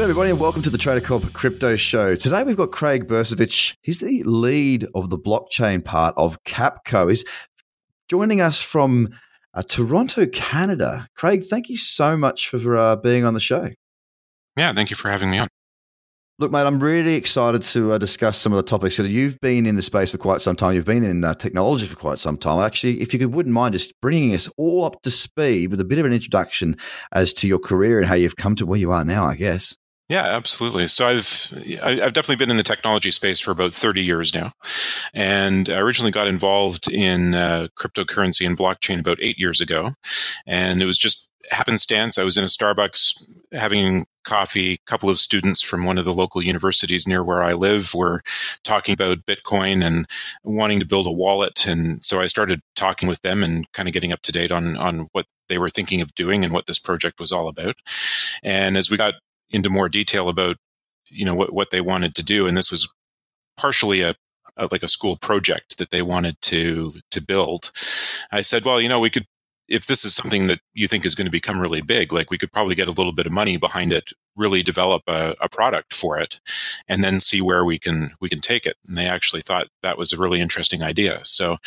[0.00, 2.16] Good everybody, and welcome to the Trader Cobb Crypto Show.
[2.16, 3.74] Today we've got Craig Borysowich.
[3.82, 7.10] He's the lead of the blockchain part of Capco.
[7.10, 7.22] He's
[8.08, 9.10] joining us from
[9.52, 11.06] uh, Toronto, Canada.
[11.16, 13.68] Craig, thank you so much for uh, being on the show.
[14.56, 15.48] Yeah, thank you for having me on.
[16.38, 18.96] Look, mate, I'm really excited to uh, discuss some of the topics.
[18.96, 20.72] because you've been in the space for quite some time.
[20.72, 22.64] You've been in uh, technology for quite some time.
[22.64, 25.84] Actually, if you could, wouldn't mind just bringing us all up to speed with a
[25.84, 26.78] bit of an introduction
[27.12, 29.76] as to your career and how you've come to where you are now, I guess.
[30.10, 30.88] Yeah, absolutely.
[30.88, 31.52] So I've
[31.84, 34.52] I've definitely been in the technology space for about 30 years now,
[35.14, 39.94] and I originally got involved in uh, cryptocurrency and blockchain about eight years ago,
[40.48, 42.18] and it was just happenstance.
[42.18, 43.22] I was in a Starbucks
[43.52, 44.72] having coffee.
[44.74, 48.20] A couple of students from one of the local universities near where I live were
[48.64, 50.08] talking about Bitcoin and
[50.42, 53.92] wanting to build a wallet, and so I started talking with them and kind of
[53.92, 56.80] getting up to date on on what they were thinking of doing and what this
[56.80, 57.76] project was all about.
[58.42, 59.14] And as we got
[59.50, 60.56] into more detail about
[61.08, 62.92] you know what what they wanted to do, and this was
[63.56, 64.14] partially a,
[64.56, 67.72] a, like a school project that they wanted to to build.
[68.32, 69.26] I said, well, you know, we could
[69.70, 72.36] if this is something that you think is going to become really big, like we
[72.36, 75.94] could probably get a little bit of money behind it, really develop a, a product
[75.94, 76.40] for it,
[76.88, 78.76] and then see where we can we can take it.
[78.86, 81.20] And they actually thought that was a really interesting idea.
[81.24, 81.58] So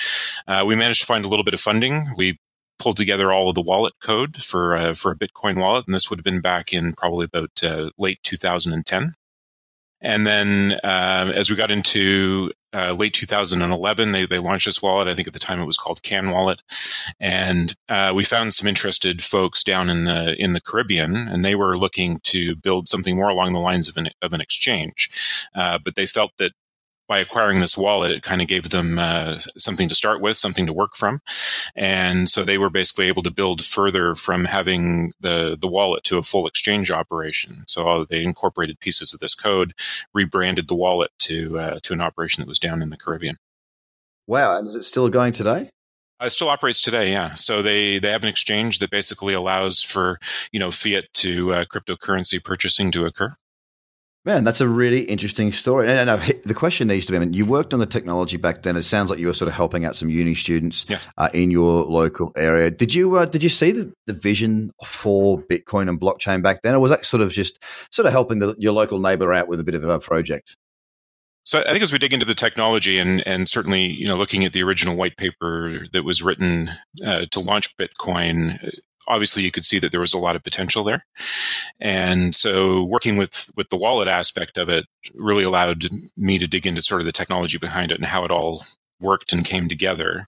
[0.48, 2.06] uh, we managed to find a little bit of funding.
[2.18, 2.40] We
[2.84, 6.10] pulled together all of the wallet code for uh, for a Bitcoin wallet, and this
[6.10, 9.16] would have been back in probably about uh, late 2010.
[10.02, 15.08] And then uh, as we got into uh, late 2011, they, they launched this wallet.
[15.08, 16.62] I think at the time it was called Can Wallet,
[17.22, 21.56] and uh, we found some interested folks down in the in the Caribbean, and they
[21.56, 25.80] were looking to build something more along the lines of an of an exchange, uh,
[25.84, 26.52] but they felt that
[27.08, 30.66] by acquiring this wallet, it kind of gave them uh, something to start with, something
[30.66, 31.22] to work from,
[31.76, 36.18] and so they were basically able to build further from having the the wallet to
[36.18, 37.64] a full exchange operation.
[37.68, 39.74] So they incorporated pieces of this code,
[40.14, 43.38] rebranded the wallet to uh, to an operation that was down in the Caribbean.
[44.28, 44.58] Wow!
[44.58, 45.70] And is it still going today?
[46.22, 47.32] Uh, it still operates today, yeah.
[47.32, 50.20] So they they have an exchange that basically allows for
[50.52, 53.36] you know fiat to uh, cryptocurrency purchasing to occur.
[54.26, 55.90] Man, that's a really interesting story.
[55.90, 58.64] And, and, the question needs to be: I mean, you worked on the technology back
[58.64, 58.78] then.
[58.78, 61.06] It sounds like you were sort of helping out some uni students yes.
[61.18, 62.72] uh, in your local area.
[62.72, 66.74] Did you uh, did you see the, the vision for Bitcoin and blockchain back then,
[66.74, 67.62] or was that sort of just
[67.92, 70.56] sort of helping the, your local neighbor out with a bit of a project?
[71.46, 74.46] So I think as we dig into the technology and and certainly you know looking
[74.46, 76.70] at the original white paper that was written
[77.06, 78.58] uh, to launch Bitcoin,
[79.08, 81.06] obviously you could see that there was a lot of potential there.
[81.80, 85.88] And so working with with the wallet aspect of it really allowed
[86.18, 88.64] me to dig into sort of the technology behind it and how it all
[89.00, 90.28] worked and came together.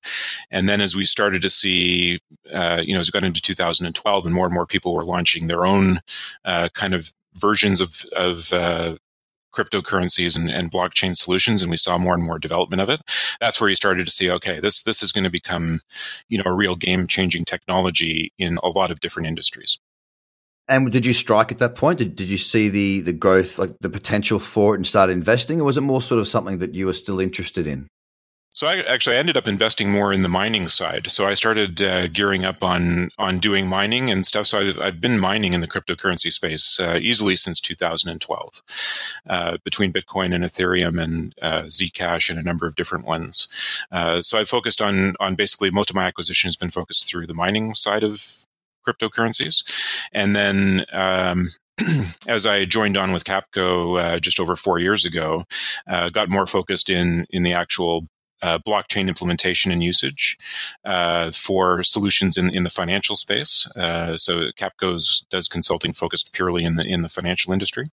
[0.52, 2.20] And then as we started to see,
[2.54, 5.48] uh, you know, as we got into 2012 and more and more people were launching
[5.48, 6.00] their own
[6.44, 8.96] uh, kind of versions of, of uh,
[9.56, 13.02] cryptocurrencies and, and blockchain solutions, and we saw more and more development of it.
[13.40, 15.80] That's where you started to see, okay, this this is going to become,
[16.30, 19.80] you know, a real game changing technology in a lot of different industries.
[20.68, 22.00] And did you strike at that point?
[22.00, 25.62] Did, did you see the the growth, like the potential for it, and start investing,
[25.62, 27.88] or was it more sort of something that you were still interested in?
[28.56, 31.12] So I actually ended up investing more in the mining side.
[31.12, 34.48] So I started uh, gearing up on on doing mining and stuff.
[34.48, 38.62] So I've, I've been mining in the cryptocurrency space uh, easily since 2012,
[39.28, 43.50] uh, between Bitcoin and Ethereum and uh, Zcash and a number of different ones.
[43.92, 47.28] Uh, so I focused on on basically most of my acquisition has been focused through
[47.28, 48.46] the mining side of
[48.88, 49.66] cryptocurrencies,
[50.14, 51.50] and then um,
[52.30, 55.44] as I joined on with Capco uh, just over four years ago,
[55.88, 58.08] uh, got more focused in in the actual
[58.42, 60.38] uh, blockchain implementation and usage
[60.84, 63.68] uh, for solutions in, in the financial space.
[63.76, 67.90] Uh, so Capco's does consulting focused purely in the in the financial industry.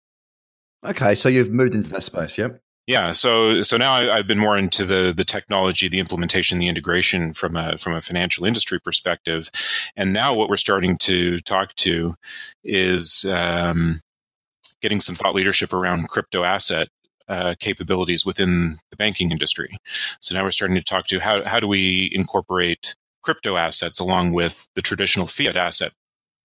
[0.86, 2.62] Okay, so you've moved into that space, yep.
[2.88, 6.68] Yeah, so so now I, have been more into the the technology, the implementation, the
[6.68, 9.52] integration from a from a financial industry perspective,
[9.96, 12.16] and now what we're starting to talk to
[12.64, 14.02] is um,
[14.82, 16.88] getting some thought leadership around crypto asset
[17.30, 19.78] uh, capabilities within the banking industry.
[20.20, 24.34] So now we're starting to talk to how how do we incorporate crypto assets along
[24.34, 25.94] with the traditional fiat asset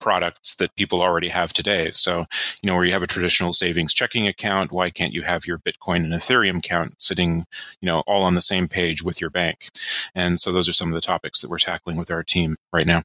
[0.01, 1.91] products that people already have today.
[1.91, 2.27] So,
[2.63, 5.59] you know, where you have a traditional savings checking account, why can't you have your
[5.59, 7.47] Bitcoin and Ethereum account sitting,
[7.81, 9.69] you know, all on the same page with your bank?
[10.15, 12.87] And so those are some of the topics that we're tackling with our team right
[12.87, 13.03] now.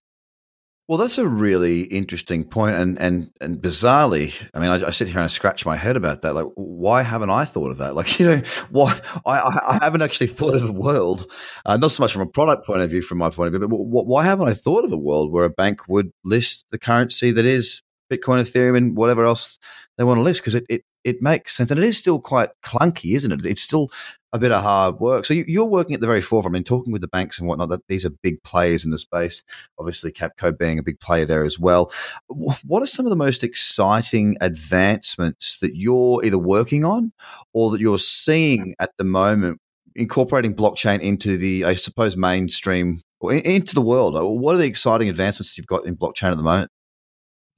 [0.90, 5.08] Well, that's a really interesting point, and and and bizarrely, I mean, I, I, sit
[5.08, 6.34] here and I scratch my head about that.
[6.34, 7.94] Like, why haven't I thought of that?
[7.94, 8.42] Like, you know,
[8.72, 9.38] why I,
[9.68, 11.32] I haven't actually thought of the world,
[11.64, 13.68] uh, not so much from a product point of view, from my point of view,
[13.68, 17.32] but why haven't I thought of a world where a bank would list the currency
[17.34, 19.60] that is Bitcoin, Ethereum, and whatever else
[20.00, 20.42] they want to list?
[20.42, 23.46] Because it, it it makes sense, and it is still quite clunky, isn't it?
[23.46, 23.92] It's still
[24.32, 25.26] a bit of hard work.
[25.26, 26.56] So you, are working at the very forefront.
[26.56, 29.00] I mean, talking with the banks and whatnot, that these are big players in the
[29.00, 29.44] space.
[29.80, 31.92] Obviously, Capco being a big player there as well.
[32.28, 37.12] What are some of the most exciting advancements that you're either working on
[37.54, 39.60] or that you're seeing at the moment,
[39.96, 44.14] incorporating blockchain into the, I suppose, mainstream or into the world?
[44.14, 46.72] What are the exciting advancements you've got in blockchain at the moment?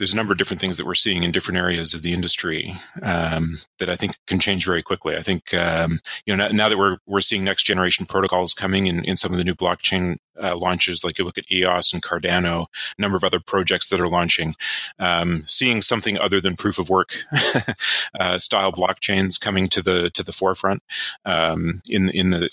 [0.01, 2.73] There's a number of different things that we're seeing in different areas of the industry
[3.03, 5.15] um, that I think can change very quickly.
[5.15, 8.87] I think um, you know now, now, that we're we're seeing next generation protocols coming
[8.87, 12.01] in, in some of the new blockchain uh, launches, like you look at EOS and
[12.01, 12.65] Cardano,
[12.97, 14.55] a number of other projects that are launching,
[14.97, 17.13] um, seeing something other than proof of work
[18.19, 20.81] uh, style blockchains coming to the to the forefront
[21.25, 22.49] um, in in the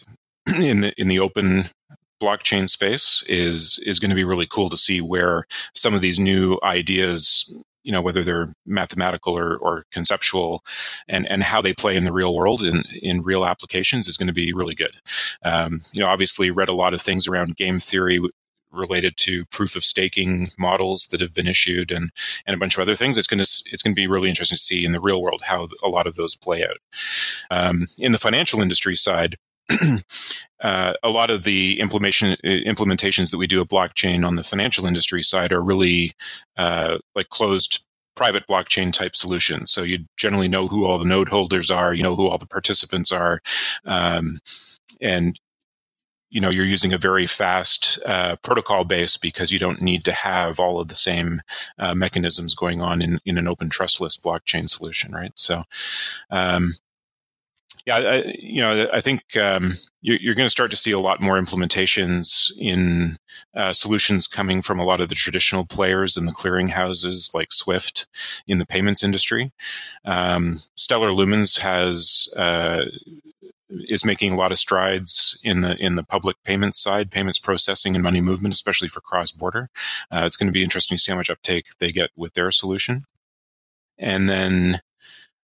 [0.58, 1.64] in the in the open
[2.20, 6.18] blockchain space is is going to be really cool to see where some of these
[6.18, 7.52] new ideas
[7.84, 10.62] you know whether they're mathematical or, or conceptual
[11.08, 14.26] and and how they play in the real world and in real applications is going
[14.26, 14.96] to be really good.
[15.42, 18.20] Um, you know obviously read a lot of things around game theory
[18.70, 22.10] related to proof of staking models that have been issued and
[22.46, 23.16] and a bunch of other things.
[23.16, 25.42] It's going to it's going to be really interesting to see in the real world
[25.44, 26.76] how a lot of those play out.
[27.50, 29.36] Um, in the financial industry side
[30.60, 34.86] uh, a lot of the implementation implementations that we do of blockchain on the financial
[34.86, 36.12] industry side are really
[36.56, 37.86] uh, like closed
[38.18, 39.70] private blockchain type solutions.
[39.70, 42.46] So you generally know who all the node holders are, you know who all the
[42.46, 43.40] participants are,
[43.84, 44.38] um,
[45.00, 45.38] and
[46.30, 50.12] you know you're using a very fast uh, protocol base because you don't need to
[50.12, 51.40] have all of the same
[51.78, 55.32] uh, mechanisms going on in, in an open trustless blockchain solution, right?
[55.36, 55.62] So
[56.30, 56.72] um,
[57.88, 60.98] yeah, I, you know, I think um, you're, you're going to start to see a
[60.98, 63.16] lot more implementations in
[63.56, 68.06] uh, solutions coming from a lot of the traditional players in the clearinghouses like Swift
[68.46, 69.52] in the payments industry.
[70.04, 72.84] Um, Stellar Lumens has uh,
[73.70, 77.94] is making a lot of strides in the in the public payments side, payments processing
[77.94, 79.70] and money movement, especially for cross border.
[80.12, 82.50] Uh, it's going to be interesting to see how much uptake they get with their
[82.50, 83.06] solution.
[83.96, 84.80] And then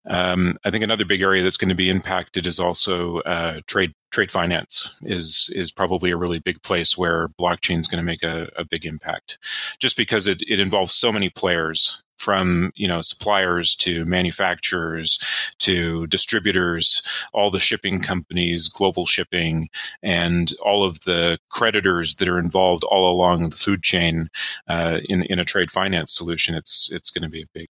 [0.09, 3.93] um, I think another big area that's going to be impacted is also uh, trade
[4.11, 8.21] trade finance is is probably a really big place where blockchain is going to make
[8.21, 9.39] a, a, big impact,
[9.79, 15.19] just because it, it involves so many players from you know suppliers to manufacturers
[15.59, 17.01] to distributors,
[17.33, 19.69] all the shipping companies, global shipping,
[20.01, 24.29] and all of the creditors that are involved all along the food chain
[24.67, 26.55] uh, in in a trade finance solution.
[26.55, 27.69] It's it's going to be a big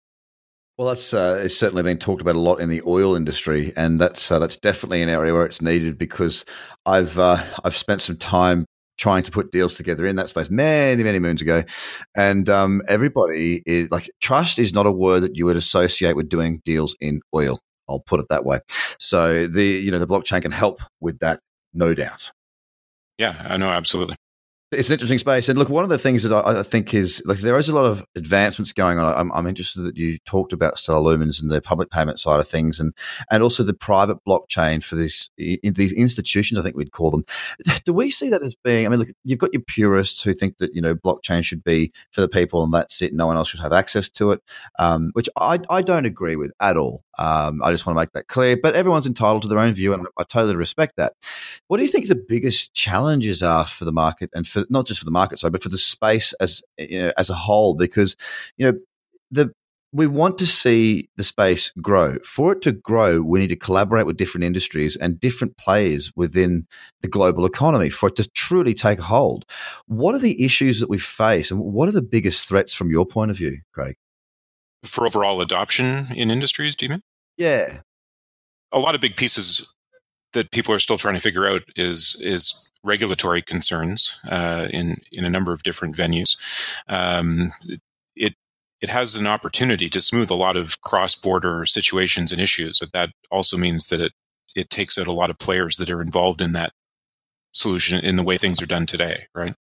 [0.78, 4.00] well, that's uh, it's certainly been talked about a lot in the oil industry, and
[4.00, 6.44] that's uh, that's definitely an area where it's needed because
[6.86, 8.66] I've uh, I've spent some time
[8.98, 11.64] trying to put deals together in that space many many moons ago,
[12.16, 16.28] and um, everybody is like trust is not a word that you would associate with
[16.28, 17.60] doing deals in oil.
[17.88, 18.60] I'll put it that way.
[19.00, 21.40] So the you know the blockchain can help with that,
[21.74, 22.32] no doubt.
[23.18, 24.18] Yeah, I know absolutely
[24.76, 25.50] it's an interesting space.
[25.50, 27.76] And look, one of the things that I, I, think is like there is a
[27.76, 29.14] lot of advancements going on.
[29.14, 32.48] I'm, I'm, interested that you talked about Stellar Lumens and the public payment side of
[32.48, 32.94] things, and
[33.32, 36.60] and also the private blockchain for this in these institutions.
[36.60, 37.26] I think we'd call them.
[37.86, 38.86] Do we see that as being?
[38.86, 41.92] I mean, look, you've got your purists who think that you know blockchain should be
[42.12, 43.14] for the people and that's it.
[43.14, 44.42] No one else should have access to it,
[44.80, 47.04] um, which I I don't agree with at all.
[47.18, 48.58] Um, I just want to make that clear.
[48.62, 51.14] But everyone's entitled to their own view, and I totally respect that.
[51.68, 55.00] What do you think the biggest challenges are for the market, and for not just
[55.00, 57.76] for the market side, but for the space as you know, as a whole?
[57.76, 58.16] Because
[58.58, 58.78] you know
[59.32, 59.52] the
[59.94, 62.18] we want to see the space grow.
[62.20, 66.68] For it to grow, we need to collaborate with different industries and different players within
[67.02, 69.46] the global economy for it to truly take hold.
[69.86, 73.06] What are the issues that we face, and what are the biggest threats from your
[73.06, 73.96] point of view, Craig?
[74.86, 77.02] for overall adoption in industries, do you mean?
[77.38, 77.80] Yeah.
[78.72, 79.74] A lot of big pieces
[80.34, 85.26] that people are still trying to figure out is is regulatory concerns uh, in in
[85.26, 86.38] a number of different venues.
[86.88, 87.52] Um,
[88.16, 88.36] it
[88.82, 93.10] it has an opportunity to smooth a lot of cross-border situations and issues, but that
[93.32, 94.14] also means that it
[94.56, 96.72] it takes out a lot of players that are involved in that
[97.52, 99.56] solution in the way things are done today, right?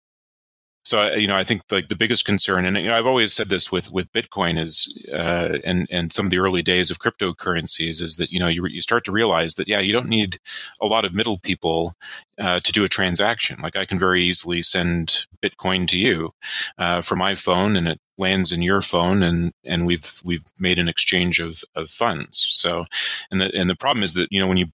[0.85, 3.49] So you know, I think like the biggest concern, and you know, I've always said
[3.49, 8.03] this with with Bitcoin is, uh, and and some of the early days of cryptocurrencies
[8.03, 10.37] is that you know you you start to realize that yeah, you don't need
[10.79, 11.95] a lot of middle people
[12.39, 13.59] uh, to do a transaction.
[13.63, 16.33] Like I can very easily send Bitcoin to you
[16.77, 20.77] uh, from my phone, and it lands in your phone, and and we've we've made
[20.77, 22.45] an exchange of of funds.
[22.49, 22.85] So,
[23.31, 24.67] and the and the problem is that you know when you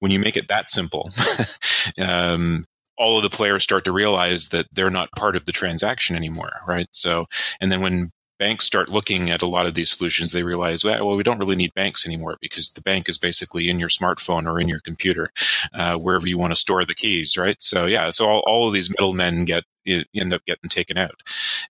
[0.00, 1.08] when you make it that simple,
[1.98, 6.16] um, all of the players start to realize that they're not part of the transaction
[6.16, 6.86] anymore, right?
[6.92, 7.26] So,
[7.60, 11.16] and then when banks start looking at a lot of these solutions, they realize, well,
[11.16, 14.60] we don't really need banks anymore because the bank is basically in your smartphone or
[14.60, 15.30] in your computer,
[15.72, 17.60] uh, wherever you want to store the keys, right?
[17.62, 21.22] So, yeah, so all, all of these middlemen get end up getting taken out.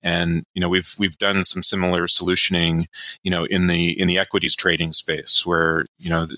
[0.02, 2.86] And you know, we've we've done some similar solutioning,
[3.22, 6.28] you know, in the in the equities trading space, where you know,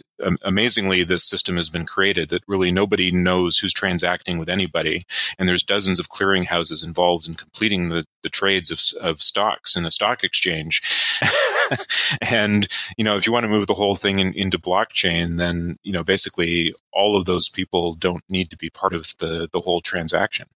[0.42, 5.04] amazingly, this system has been created that really nobody knows who's transacting with anybody,
[5.38, 9.84] and there's dozens of clearinghouses involved in completing the the trades of of stocks in
[9.84, 10.82] a stock exchange.
[12.30, 15.78] and you know, if you want to move the whole thing in, into blockchain, then
[15.82, 19.60] you know, basically all of those people don't need to be part of the the
[19.60, 20.46] whole transaction.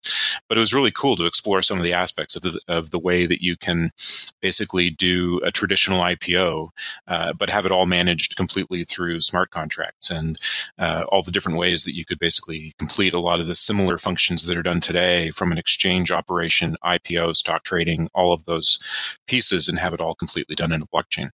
[0.49, 2.99] But it was really cool to explore some of the aspects of the of the
[2.99, 3.93] way that you can
[4.41, 6.71] basically do a traditional IPO,
[7.07, 10.39] uh, but have it all managed completely through smart contracts and
[10.79, 13.99] uh, all the different ways that you could basically complete a lot of the similar
[13.99, 19.19] functions that are done today from an exchange operation, IPO, stock trading, all of those
[19.27, 21.31] pieces, and have it all completely done in a blockchain blockchain.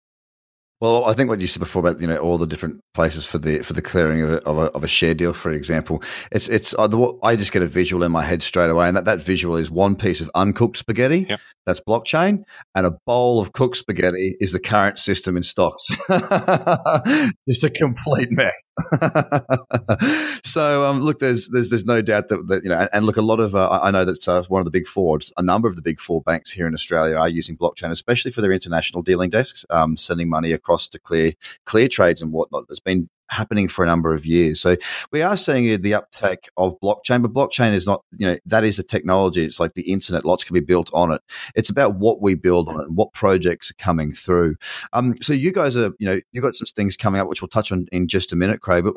[0.81, 3.37] Well, I think what you said before about you know all the different places for
[3.37, 6.49] the for the clearing of a, of a, of a share deal, for example, it's
[6.49, 6.87] it's uh,
[7.21, 9.69] I just get a visual in my head straight away, and that, that visual is
[9.69, 11.39] one piece of uncooked spaghetti yep.
[11.67, 15.85] that's blockchain, and a bowl of cooked spaghetti is the current system in stocks.
[17.47, 18.55] just a complete mess.
[20.43, 23.17] so um, look, there's there's there's no doubt that, that you know, and, and, look,
[23.17, 25.67] a lot of uh, I know that uh, one of the big four, a number
[25.67, 29.03] of the big four banks here in Australia are using blockchain, especially for their international
[29.03, 31.33] dealing desks, um, sending money across across to clear
[31.65, 32.67] clear trades and whatnot.
[32.67, 34.59] There's been happening for a number of years.
[34.61, 34.75] So
[35.11, 38.77] we are seeing the uptake of blockchain, but blockchain is not, you know, that is
[38.77, 39.43] the technology.
[39.43, 40.25] It's like the internet.
[40.25, 41.21] Lots can be built on it.
[41.55, 44.55] It's about what we build on it and what projects are coming through.
[44.93, 47.49] Um, so you guys are, you know, you've got some things coming up, which we'll
[47.49, 48.83] touch on in just a minute, Craig.
[48.83, 48.95] But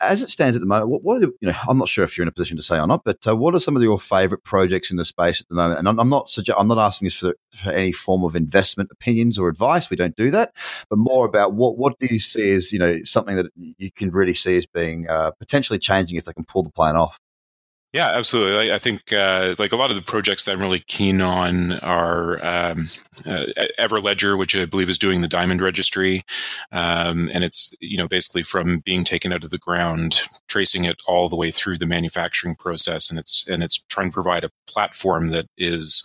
[0.00, 2.04] as it stands at the moment, what, what are the, you know, I'm not sure
[2.04, 3.82] if you're in a position to say or not, but uh, what are some of
[3.82, 5.80] your favorite projects in the space at the moment?
[5.80, 8.90] And I'm, I'm not, suggest- I'm not asking this for, for any form of investment
[8.92, 9.90] opinions or advice.
[9.90, 10.54] We don't do that,
[10.88, 13.46] but more about what, what do you see as, you know, something that
[13.78, 16.96] you can really see as being uh, potentially changing if they can pull the plan
[16.96, 17.18] off.
[17.92, 18.72] Yeah, absolutely.
[18.72, 22.36] I, think uh, like a lot of the projects that I'm really keen on are
[22.36, 22.86] um,
[23.26, 23.44] uh,
[23.78, 26.22] Everledger, which I believe is doing the Diamond Registry,
[26.72, 31.02] um, and it's you know basically from being taken out of the ground, tracing it
[31.06, 34.50] all the way through the manufacturing process, and it's and it's trying to provide a
[34.66, 36.02] platform that is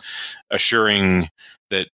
[0.50, 1.30] assuring
[1.70, 1.88] that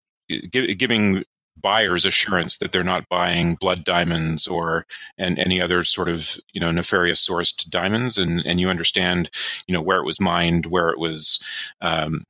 [0.51, 1.25] giving
[1.61, 4.85] buyers assurance that they're not buying blood diamonds or
[5.17, 8.17] and any other sort of you know nefarious sourced diamonds.
[8.17, 9.29] And and you understand
[9.67, 11.39] you know where it was mined where it was
[11.81, 12.23] um,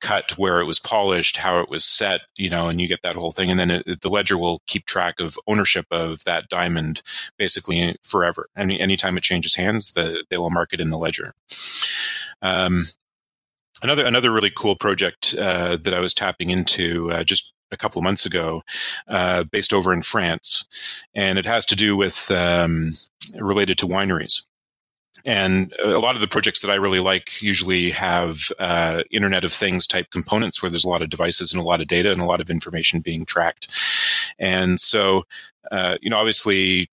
[0.00, 3.16] cut where it was polished how it was set you know and you get that
[3.16, 3.50] whole thing.
[3.50, 7.02] And then it, the ledger will keep track of ownership of that diamond
[7.38, 8.48] basically forever.
[8.56, 11.34] Any anytime it changes hands the, they will mark it in the ledger.
[12.42, 12.84] Um,
[13.82, 17.98] another another really cool project uh, that I was tapping into uh, just a couple
[17.98, 18.62] of months ago,
[19.08, 22.92] uh, based over in France, and it has to do with um,
[23.38, 24.42] related to wineries.
[25.26, 29.52] And a lot of the projects that I really like usually have uh, Internet of
[29.52, 32.22] Things type components where there's a lot of devices and a lot of data and
[32.22, 33.68] a lot of information being tracked.
[34.38, 35.24] And so,
[35.70, 36.88] uh, you know, obviously,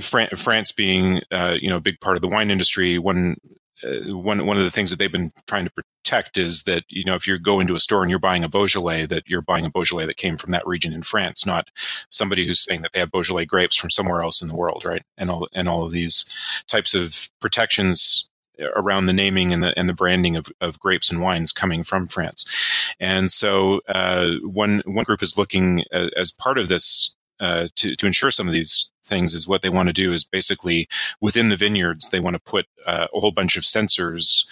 [0.00, 3.36] Fran- France being uh, you know a big part of the wine industry, one
[3.84, 7.04] uh, one one of the things that they've been trying to protect is that you
[7.04, 9.64] know if you go into a store and you're buying a Beaujolais, that you're buying
[9.64, 11.68] a Beaujolais that came from that region in France, not
[12.10, 15.02] somebody who's saying that they have Beaujolais grapes from somewhere else in the world, right?
[15.16, 18.28] And all and all of these types of protections
[18.76, 22.06] around the naming and the and the branding of, of grapes and wines coming from
[22.06, 22.94] France.
[23.00, 27.96] And so uh, one one group is looking uh, as part of this uh, to,
[27.96, 30.88] to ensure some of these things is what they want to do is basically
[31.20, 34.46] within the vineyards they want to put uh, a whole bunch of sensors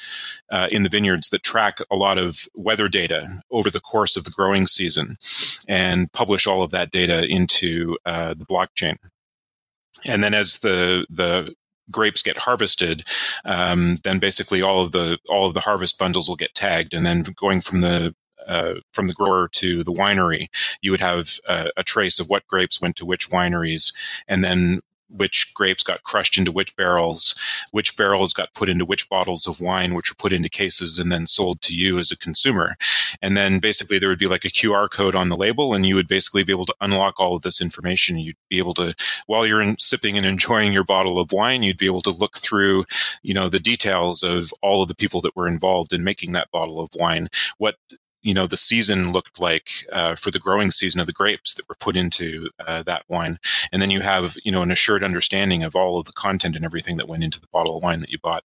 [0.51, 4.25] uh, in the vineyards that track a lot of weather data over the course of
[4.25, 5.17] the growing season
[5.67, 8.97] and publish all of that data into uh, the blockchain.
[10.07, 11.55] And then as the the
[11.91, 13.09] grapes get harvested,
[13.45, 17.05] um, then basically all of the all of the harvest bundles will get tagged, and
[17.05, 18.15] then going from the
[18.47, 20.49] uh, from the grower to the winery,
[20.81, 23.93] you would have uh, a trace of what grapes went to which wineries,
[24.27, 24.81] and then
[25.11, 27.35] which grapes got crushed into which barrels,
[27.73, 31.11] which barrels got put into which bottles of wine, which were put into cases and
[31.11, 32.77] then sold to you as a consumer.
[33.23, 35.95] And then basically there would be like a QR code on the label and you
[35.95, 38.19] would basically be able to unlock all of this information.
[38.19, 38.95] You'd be able to,
[39.27, 42.37] while you're in, sipping and enjoying your bottle of wine, you'd be able to look
[42.37, 42.85] through,
[43.23, 46.51] you know, the details of all of the people that were involved in making that
[46.51, 47.29] bottle of wine.
[47.57, 47.77] What
[48.23, 51.69] you know the season looked like uh, for the growing season of the grapes that
[51.69, 53.39] were put into uh, that wine
[53.73, 56.65] and then you have you know an assured understanding of all of the content and
[56.65, 58.45] everything that went into the bottle of wine that you bought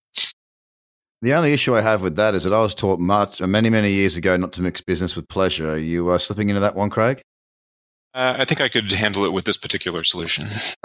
[1.22, 3.92] the only issue I have with that is that I was taught much many, many
[3.92, 5.70] years ago not to mix business with pleasure.
[5.70, 7.22] Are you uh, slipping into that one, Craig?
[8.14, 10.46] Uh, I think I could handle it with this particular solution.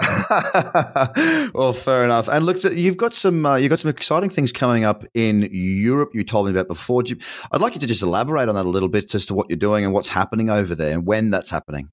[1.52, 2.26] well, fair enough.
[2.26, 6.10] And look, you've got some uh, you've got some exciting things coming up in Europe.
[6.14, 7.02] You told me about before.
[7.52, 9.58] I'd like you to just elaborate on that a little bit as to what you're
[9.58, 11.90] doing and what's happening over there and when that's happening.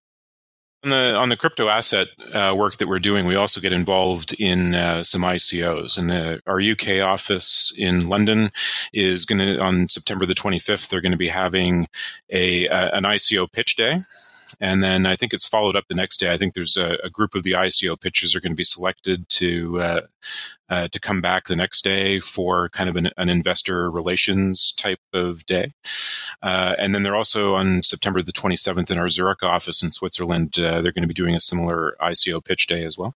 [0.86, 4.34] On the on the crypto asset uh, work that we're doing, we also get involved
[4.40, 5.98] in uh, some ICOs.
[5.98, 8.52] And uh, our UK office in London
[8.94, 10.88] is going to on September the 25th.
[10.88, 11.88] They're going to be having
[12.32, 14.00] a an ICO pitch day.
[14.60, 16.32] And then I think it's followed up the next day.
[16.32, 19.28] I think there's a, a group of the ICO pitchers are going to be selected
[19.30, 20.02] to uh,
[20.70, 25.02] uh, to come back the next day for kind of an, an investor relations type
[25.14, 25.74] of day.
[26.42, 30.58] Uh, and then they're also on September the 27th in our Zurich office in Switzerland.
[30.58, 33.14] Uh, they're going to be doing a similar ICO pitch day as well.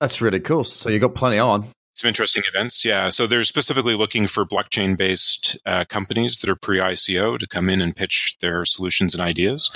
[0.00, 0.64] That's really cool.
[0.64, 2.84] So you got plenty on some interesting events.
[2.84, 3.10] Yeah.
[3.10, 7.68] So they're specifically looking for blockchain based uh, companies that are pre ICO to come
[7.68, 9.70] in and pitch their solutions and ideas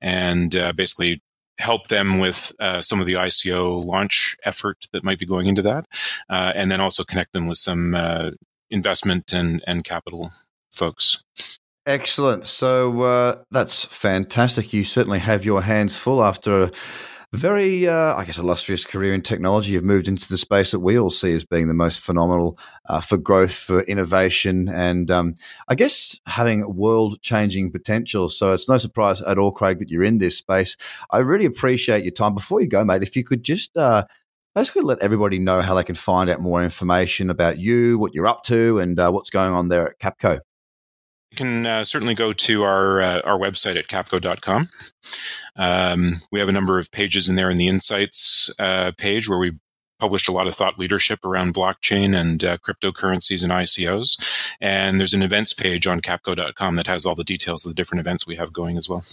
[0.00, 1.22] and uh, basically
[1.58, 5.62] help them with uh, some of the ICO launch effort that might be going into
[5.62, 5.86] that.
[6.28, 8.30] Uh, and then also connect them with some uh,
[8.70, 10.30] investment and, and capital
[10.72, 11.24] folks.
[11.86, 12.46] Excellent.
[12.46, 14.72] So uh, that's fantastic.
[14.72, 16.70] You certainly have your hands full after
[17.32, 19.72] very, uh, I guess, illustrious career in technology.
[19.72, 22.58] You've moved into the space that we all see as being the most phenomenal
[22.88, 25.36] uh, for growth, for innovation, and um,
[25.68, 28.28] I guess having world changing potential.
[28.28, 30.76] So it's no surprise at all, Craig, that you're in this space.
[31.10, 32.34] I really appreciate your time.
[32.34, 34.06] Before you go, mate, if you could just uh,
[34.56, 38.26] basically let everybody know how they can find out more information about you, what you're
[38.26, 40.40] up to, and uh, what's going on there at Capco.
[41.30, 44.68] You can uh, certainly go to our uh, our website at capco.com.
[45.56, 49.38] Um, we have a number of pages in there in the insights uh, page where
[49.38, 49.52] we
[50.00, 54.56] published a lot of thought leadership around blockchain and uh, cryptocurrencies and ICOs.
[54.60, 58.00] And there's an events page on capco.com that has all the details of the different
[58.00, 59.04] events we have going as well.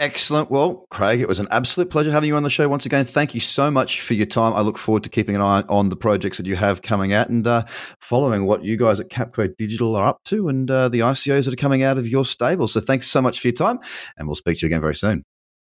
[0.00, 0.50] Excellent.
[0.50, 3.04] Well, Craig, it was an absolute pleasure having you on the show once again.
[3.04, 4.54] Thank you so much for your time.
[4.54, 7.28] I look forward to keeping an eye on the projects that you have coming out
[7.28, 7.64] and uh,
[8.00, 11.52] following what you guys at Capco Digital are up to and uh, the ICOs that
[11.52, 12.66] are coming out of your stable.
[12.66, 13.78] So thanks so much for your time,
[14.16, 15.22] and we'll speak to you again very soon.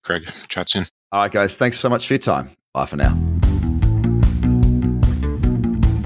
[0.05, 0.85] Craig, chat soon.
[1.11, 1.57] All right, guys.
[1.57, 2.51] Thanks so much for your time.
[2.75, 3.38] Bye for now.